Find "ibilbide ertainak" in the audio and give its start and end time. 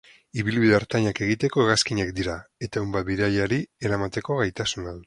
0.43-1.21